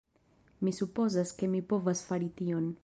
Mi 0.67 0.73
supozas 0.77 1.35
ke 1.43 1.51
mi 1.53 1.63
povas 1.75 2.05
fari 2.11 2.35
tion! 2.43 2.77